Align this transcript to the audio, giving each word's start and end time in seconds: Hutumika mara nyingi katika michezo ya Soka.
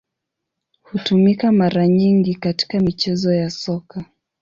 Hutumika 0.81 1.51
mara 1.51 1.87
nyingi 1.87 2.35
katika 2.35 2.79
michezo 2.79 3.33
ya 3.33 3.49
Soka. 3.49 4.05